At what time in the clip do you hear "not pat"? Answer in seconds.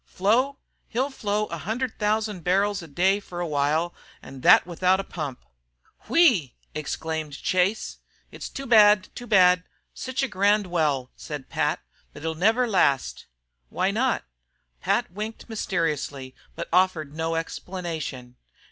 13.91-15.11